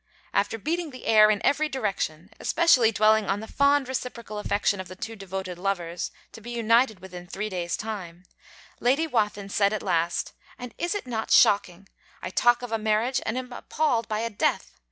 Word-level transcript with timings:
After 0.33 0.57
beating 0.57 0.89
the 0.89 1.05
air 1.05 1.29
in 1.29 1.45
every 1.45 1.69
direction, 1.69 2.31
especially 2.39 2.91
dwelling 2.91 3.27
on 3.29 3.39
the 3.39 3.45
fond 3.47 3.87
reciprocal 3.87 4.39
affection 4.39 4.79
of 4.81 4.87
the 4.87 4.95
two 4.95 5.15
devoted 5.15 5.59
lovers, 5.59 6.09
to 6.31 6.41
be 6.41 6.49
united 6.49 7.01
within 7.01 7.27
three 7.27 7.49
days' 7.49 7.77
time, 7.77 8.23
Lady 8.79 9.05
Wathin 9.05 9.47
said 9.49 9.73
at 9.73 9.83
last: 9.83 10.33
'And 10.57 10.73
is 10.79 10.95
it 10.95 11.05
not 11.05 11.29
shocking! 11.29 11.87
I 12.19 12.31
talk 12.31 12.63
of 12.63 12.71
a 12.71 12.79
marriage 12.79 13.21
and 13.27 13.37
am 13.37 13.53
appalled 13.53 14.07
by 14.07 14.21
a 14.21 14.31
death. 14.31 14.71